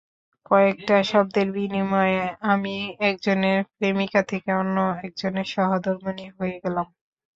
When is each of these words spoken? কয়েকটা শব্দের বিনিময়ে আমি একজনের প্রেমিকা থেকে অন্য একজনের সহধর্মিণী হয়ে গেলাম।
কয়েকটা 0.45 0.97
শব্দের 1.11 1.47
বিনিময়ে 1.55 2.21
আমি 2.51 2.75
একজনের 3.09 3.59
প্রেমিকা 3.71 4.21
থেকে 4.31 4.49
অন্য 4.61 4.77
একজনের 5.01 5.47
সহধর্মিণী 5.55 6.27
হয়ে 6.37 6.55
গেলাম। 6.63 6.87